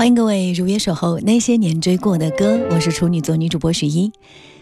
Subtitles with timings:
[0.00, 4.10] 欢迎各位如约守候那些年追过的歌，我是处女座女主播许一。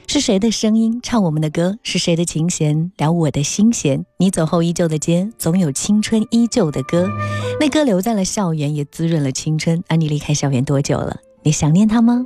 [0.08, 1.78] 是谁的声音唱我们的歌？
[1.84, 4.04] 是谁的琴弦撩我的心弦？
[4.18, 7.08] 你走后依旧的街，总有青春依旧的歌。
[7.60, 9.80] 那歌留在了校园，也滋润了青春。
[9.86, 11.18] 而你离开校园多久了？
[11.44, 12.24] 你想念他吗？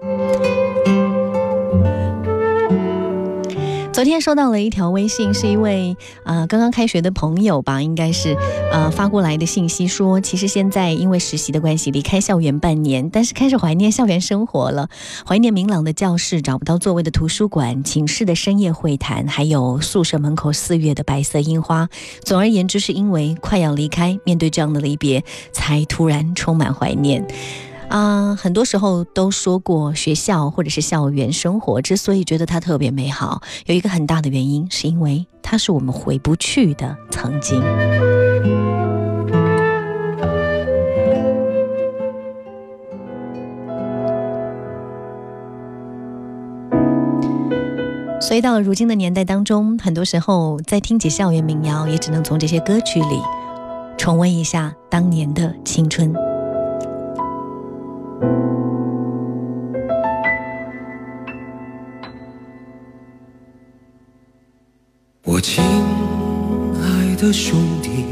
[4.02, 8.36] 昨天收到了一条微信，是一位呃刚刚开学的朋友吧，应该是
[8.72, 14.88] 呃发过来的信息，说其实现在因为实习的关系离开校园半年，但是开始怀念校园生活了，
[15.24, 21.88] 怀念明朗的教室、找不到座位的图书馆、寝室的深夜会谈，还有宿舍门口四月的白色樱花。
[22.24, 25.22] 总而言之，是因为快要离开，面对这样的离别，
[25.52, 27.24] 才突然充满怀念。
[27.92, 37.60] 啊，很多时候都说过，学校或者是校园生活之所以觉得它特别美好，有一个很大的原因，是因为它是我们回不去的曾经。
[48.22, 53.20] 所以到了如今的年代当中，很多时候在听起校园民谣，也只能从这些歌曲里
[53.98, 56.31] 重温一下当年的青春。
[67.22, 68.04] 的兄弟，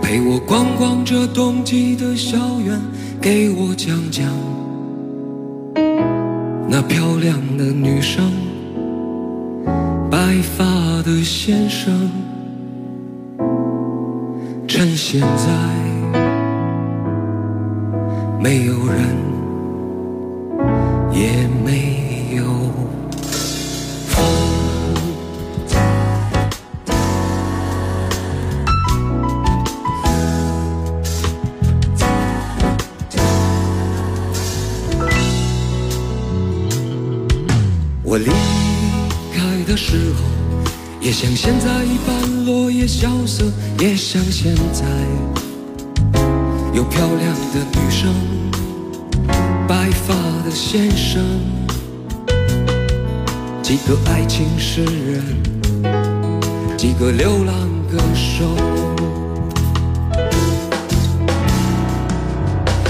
[0.00, 2.80] 陪我逛逛这冬季的校园，
[3.20, 4.24] 给我讲讲
[6.66, 8.32] 那漂亮的女生，
[10.10, 10.64] 白发
[11.02, 12.10] 的先生，
[14.66, 15.52] 趁现在
[18.42, 19.20] 没有人。
[21.12, 22.69] 也没有
[41.00, 43.42] 也像现在一般落叶萧瑟，
[43.78, 44.84] 也像现在
[46.74, 48.14] 有漂亮的女生。
[49.66, 51.22] 白发的先生，
[53.62, 55.24] 几个爱情诗人，
[56.76, 57.54] 几个流浪
[57.90, 58.44] 歌手。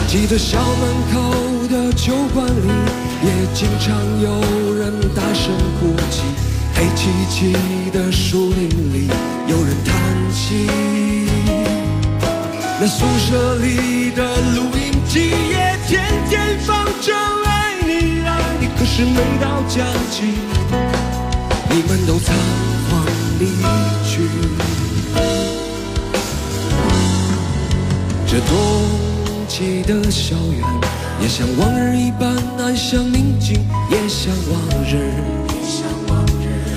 [0.08, 2.66] 记得校门口的酒馆里，
[3.22, 6.49] 也经常有人大声哭泣。
[6.80, 9.06] 黑漆漆的树林里，
[9.46, 9.94] 有人叹
[10.32, 10.66] 息。
[12.80, 14.24] 那宿舍里的
[14.54, 17.14] 录音机也天天放着
[17.44, 20.22] 爱你爱你，可是每到假期，
[21.68, 22.34] 你们都仓
[22.88, 23.04] 皇
[23.38, 23.44] 离
[24.08, 24.22] 去。
[28.26, 28.56] 这冬
[29.46, 30.64] 季的校园，
[31.20, 35.12] 也像往日一般安详宁静，也像往日，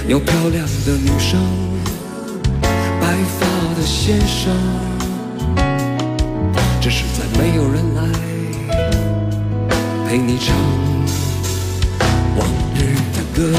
[0.06, 1.42] 有漂亮的女生，
[3.00, 4.54] 白发的先生。
[6.82, 8.04] 只是再没有人来
[10.06, 10.54] 陪你唱
[12.38, 13.58] 往日的歌。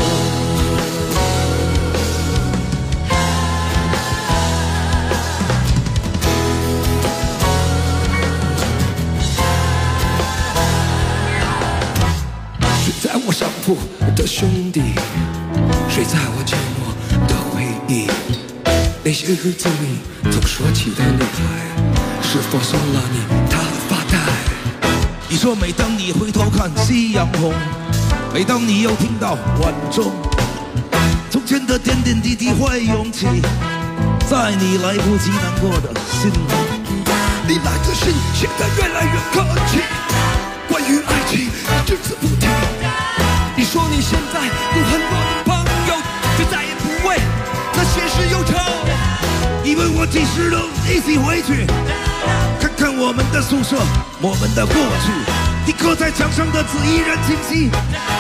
[12.85, 13.79] 睡在我上铺
[14.15, 14.83] 的兄弟，
[15.95, 16.91] 睡在我寂寞
[17.29, 18.09] 的回忆，
[19.05, 21.39] 那些日子里总说起的女孩。
[22.21, 24.19] 是否送了你她的发带？
[25.29, 27.55] 你说每当你回头看夕阳红，
[28.35, 30.11] 每当你又听到晚钟，
[31.31, 33.27] 从前的点点滴滴会涌起，
[34.29, 36.37] 在你来不及难过的心里。
[37.47, 39.79] 你来的信写得越来越客气，
[40.69, 42.49] 关于爱情你只字不提。
[43.57, 45.01] 你说你现在有很
[50.07, 50.59] 几十路，
[50.89, 51.67] 一起回去，
[52.61, 53.77] 看看我们的宿舍，
[54.21, 55.13] 我们的过去。
[55.67, 57.71] 你刻在墙上的字依然清晰，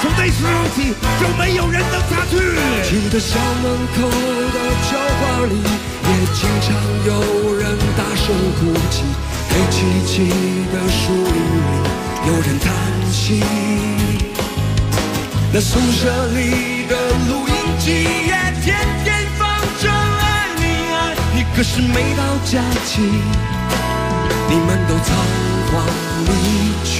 [0.00, 2.38] 从那时候起就没有人能擦去。
[2.88, 3.64] 记得校门
[3.94, 4.58] 口的
[4.88, 6.72] 教花里，也经常
[7.04, 9.04] 有人大声哭泣。
[9.50, 9.76] 黑漆
[10.06, 10.12] 漆
[10.72, 11.68] 的树林里，
[12.26, 12.72] 有人叹
[13.12, 13.44] 息。
[15.52, 16.96] 那宿舍里的
[17.28, 18.32] 录音机也
[18.64, 19.28] 天天，
[21.56, 25.16] 可是每到假期，你们都仓
[25.70, 25.86] 皇
[26.26, 26.32] 离
[26.82, 26.92] 去。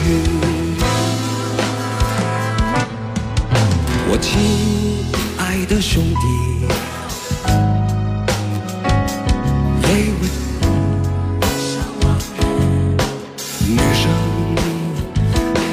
[4.07, 4.31] 我亲
[5.39, 6.27] 爱的兄弟，
[9.83, 10.23] 一位
[13.67, 14.05] 女生，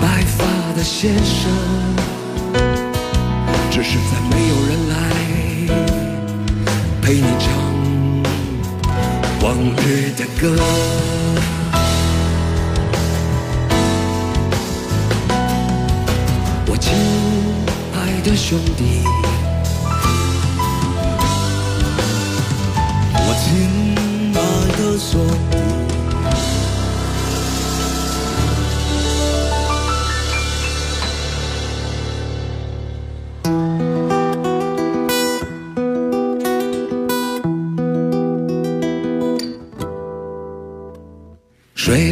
[0.02, 0.40] 白发
[0.76, 1.52] 的先生。
[3.70, 4.96] 只是再没有人来
[7.02, 7.48] 陪你唱
[9.44, 10.56] 往日的歌。
[16.68, 16.94] 我亲
[17.96, 19.02] 爱的兄弟，
[23.16, 23.96] 我亲
[24.36, 24.38] 爱
[24.78, 25.12] 的兄
[25.50, 25.81] 弟。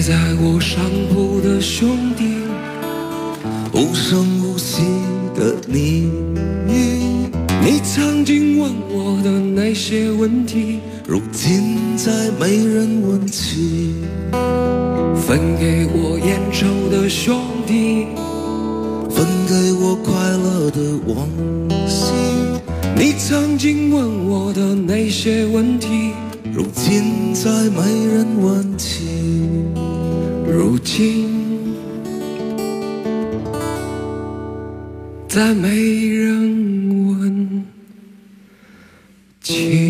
[0.10, 0.84] 在我上
[1.14, 2.24] 铺的兄弟，
[3.72, 4.82] 无声无息
[5.36, 6.10] 的你，
[7.62, 13.94] 你曾经问我的那些问题，如今再没人问起。
[15.28, 18.08] 分给我烟抽的兄弟，
[19.12, 21.30] 分给我快乐的往
[21.88, 22.16] 昔。
[22.98, 26.14] 你曾经问我的那些问题，
[26.52, 29.09] 如今再没人问起。
[30.60, 31.74] 如今
[35.26, 35.70] 再没
[36.10, 37.66] 人问
[39.40, 39.89] 起。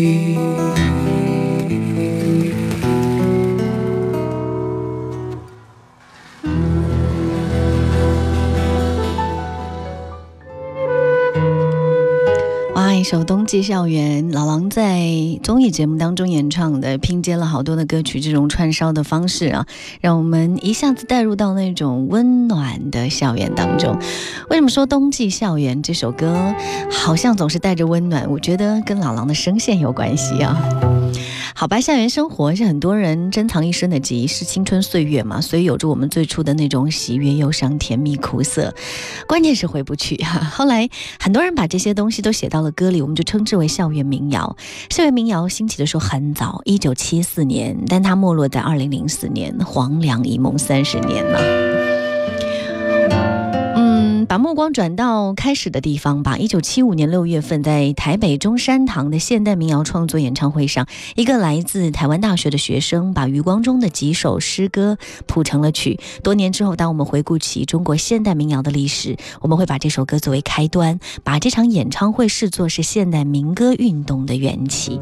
[13.10, 15.10] 首《冬季校园》，老狼在
[15.42, 19.66] 综艺节目当中演唱的，拼接了好多的歌曲，这种串烧的方式啊，
[20.00, 23.98] 让我们一下子带入到那种温暖的校园当中。
[24.48, 26.54] 为什么说《冬季校园》这首歌
[26.88, 28.30] 好像总是带着温暖？
[28.30, 30.56] 我觉得跟老狼的声线有关系啊。
[31.60, 38.74] 好吧，校园生活是很多人珍藏一生的记忆，是青春岁月嘛，所以有着我们最初的那种喜悦、忧伤、甜蜜、苦涩，
[39.26, 40.88] 关键是回不去哈、 后来
[41.20, 44.56] 很多人把这些东西都写到了歌里，我们就称之为校园民谣。
[44.88, 51.79] 校园民谣兴起的时候很早，一九七四年，但它没落在二零零四年，黄粱一梦三十年了。
[54.30, 56.38] 把目光转到开始的地方吧。
[56.38, 60.86] 一九七五年六月份，在台北中山堂的现代民谣创作演唱会上，
[61.16, 65.98] 一个来自台湾大学的学生把余光中的几首诗歌谱成了曲。
[66.22, 75.00] 多年之后，当我们回顾起中国现代民谣的历史，我们会把这首歌作为开端，把这场演唱会视作是现代民歌运动的缘起。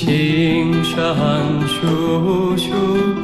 [0.00, 3.17] 青山处处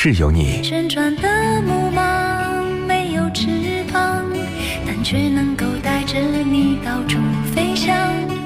[0.00, 0.62] 是有你。
[0.62, 1.28] 旋转的
[1.62, 3.48] 木马没有翅
[3.92, 4.24] 膀，
[4.86, 7.18] 但却能够带着你到处
[7.52, 7.96] 飞翔。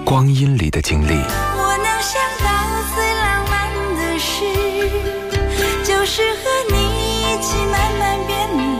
[0.02, 1.12] 光阴里的经历。
[1.12, 2.46] 我能想到
[2.94, 4.44] 最浪漫的事，
[5.84, 6.76] 就是和你
[7.20, 8.32] 一起慢慢变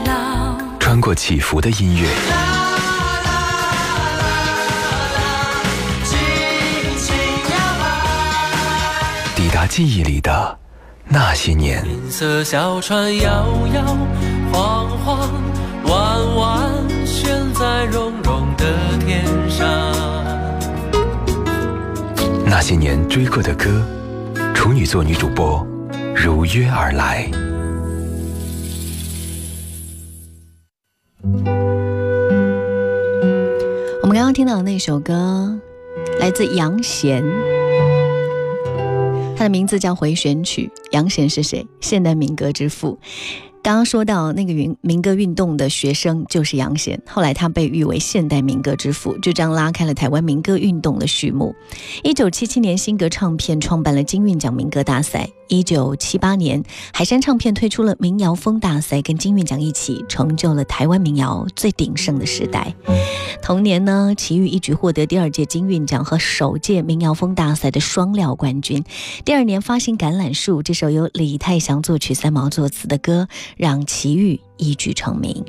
[0.05, 0.57] 老。
[0.79, 2.09] 穿过起伏的音乐。
[9.35, 10.62] 抵达记忆里的。
[11.13, 13.97] 那些年，银色小船摇摇
[14.51, 15.29] 晃晃，
[15.83, 18.65] 弯弯悬在绒绒的
[19.05, 19.67] 天上。
[22.47, 23.85] 那些年追过的歌，
[24.55, 25.63] 处女座女主播
[26.15, 27.29] 如约而来。
[34.01, 35.59] 我们刚刚听到的那首歌，
[36.19, 37.23] 来自杨贤。
[39.43, 41.67] 的名字叫《回旋曲》，杨贤是谁？
[41.81, 42.97] 现代民歌之父。
[43.61, 51.55] 刚刚说到那个云民歌运动的学生就是杨贤，后来他被誉为现代民歌之父，就这样拉开了台湾民歌运动的序幕。
[52.03, 62.75] 一九七七年，新格唱片创办了金韵奖民歌大赛；一九七八年，海山唱片推出了民谣风大赛，跟金韵奖一起成就了台湾民谣最鼎盛的时代。
[63.41, 68.83] 同年呢，齐豫一举获得第二届金韵奖和首届民谣风大赛的双料冠军。
[69.25, 73.27] 第二年发行《橄榄树》这首由李泰祥作曲、三毛作词的歌。
[73.57, 75.43] 让齐豫一举成名。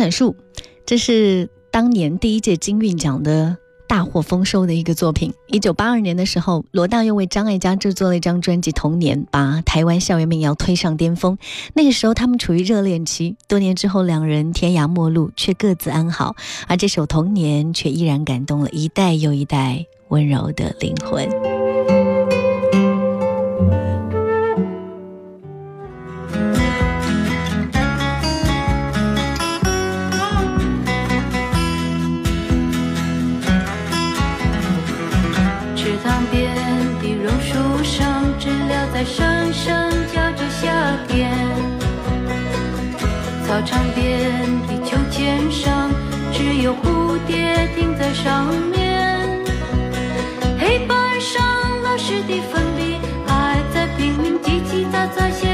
[0.00, 0.34] 榄树，
[0.86, 5.34] 这是当年第一届金韵奖的大获丰收的一个作品。
[5.48, 11.36] 一九八二年的时候，罗大佑为张艾嘉制作了一张专辑《童年》，把台湾校园民谣推上巅峰。
[11.74, 16.36] 那个时候，他们处于热恋期，多年之后，两人天涯陌路，却各自安好。
[16.66, 21.49] 而这首《童年》却依然感动了一代又一代温柔的灵魂。
[39.00, 40.68] 在声声叫着夏
[41.08, 41.32] 天。
[43.46, 45.90] 操场边的秋千上，
[46.34, 49.42] 只有蝴蝶停在上面。
[50.58, 51.42] 黑板上
[51.82, 55.49] 老师的粉笔还在拼命叽叽喳喳写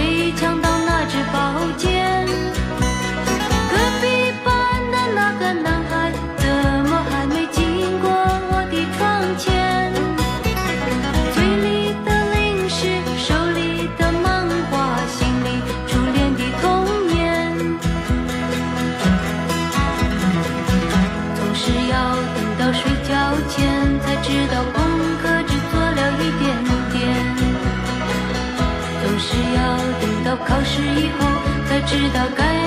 [0.00, 1.89] 谁抢到那只宝剑？
[31.86, 32.59] 知道该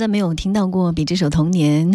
[0.00, 1.92] 再没有听到过比这首《童年》，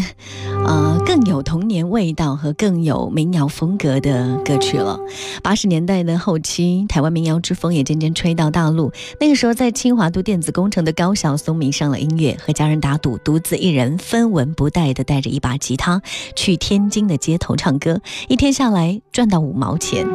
[0.68, 5.00] 呃，更有童年味道和更有民谣风格的歌曲了。
[5.44, 8.92] 八十年代的后期，台湾民谣之风也渐渐吹到大陆。
[9.20, 16.02] 那个时候，在清华读电子工程的高晓松迷上了音乐，和家人打赌，独自一人分文不带的带着一把吉他
[16.36, 20.08] 去天津的街头唱歌，一天下来赚到五毛钱。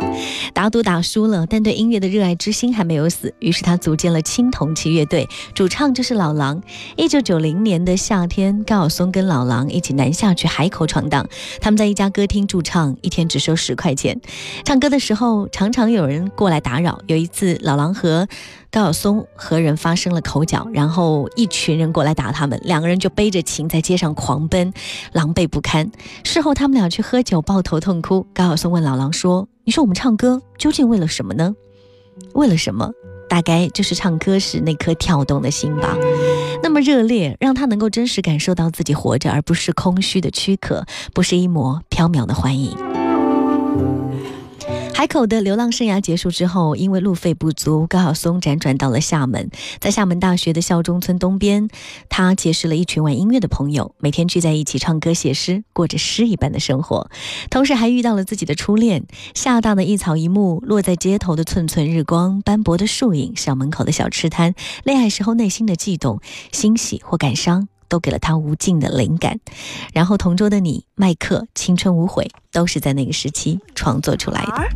[0.52, 6.60] 打赌打输了，但对音乐的热爱之心还没有死，于是他组建了青铜器乐队，主唱就是老狼。
[6.96, 11.29] 一九九零年的夏天，高晓松跟老狼一起南下去海口闯荡。
[11.61, 14.18] 他们在一家歌厅驻唱，一天只收十块钱。
[14.64, 17.03] 唱歌的时候，常常有人过来打扰。
[17.07, 18.26] 有一次，老狼和
[18.70, 24.72] 高晓松和人发生了口角，然后一群人过来打他们，两个人就背着琴在街上狂奔，
[25.12, 25.90] 狼狈不堪。
[26.24, 28.26] 事后，他们俩去喝酒，抱头痛哭。
[28.33, 31.55] 高晓松问老狼说：“你说我们唱歌究竟为了什么呢？
[32.33, 32.90] 为了什么？”
[33.29, 35.96] 大概就是唱歌时那颗跳动的心吧，
[36.62, 42.77] 那么热烈，让他能够真实感受到自己活着，而不是空虚的躯壳，不是一抹缥缈的幻影。
[45.00, 49.50] 海口的流浪生涯结束之后，因为路费不足，高晓松辗转到了厦门。
[49.78, 51.70] 在厦门大学的孝中村东边，
[52.10, 57.10] 他结识了一群玩音乐的朋友，每天聚在一起唱歌、写诗，过着诗一般的生活。
[57.48, 59.06] 同时还遇到了自己的初恋。
[59.34, 66.20] 厦大的一草一木，落在街头的寸寸日光，斑驳的树影，校门口的小吃摊，恋爱时候内心的悸动、
[66.52, 67.68] 欣喜或感伤。
[67.88, 69.40] 都给了他无尽的灵感，
[69.92, 74.70] 然后同桌的你、麦克、青春无悔，都是在那个时期创作出来的。